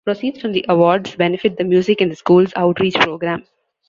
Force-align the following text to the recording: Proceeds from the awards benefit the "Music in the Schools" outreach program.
Proceeds 0.03 0.41
from 0.41 0.51
the 0.53 0.65
awards 0.67 1.15
benefit 1.15 1.57
the 1.57 1.63
"Music 1.63 2.01
in 2.01 2.09
the 2.09 2.15
Schools" 2.15 2.51
outreach 2.55 2.95
program. 2.95 3.43